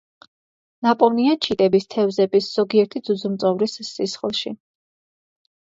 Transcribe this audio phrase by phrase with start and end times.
[0.87, 4.59] ნაპოვნია ჩიტების, თევზების, ზოგიერთი ძუძუმწოვრის სისხლში.